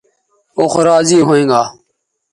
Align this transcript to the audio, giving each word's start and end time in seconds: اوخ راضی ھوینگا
اوخ 0.57 0.73
راضی 0.87 1.19
ھوینگا 1.27 1.61